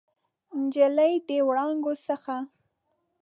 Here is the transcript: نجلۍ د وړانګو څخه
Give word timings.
نجلۍ 0.61 1.13
د 1.27 1.29
وړانګو 1.47 1.93
څخه 2.07 2.35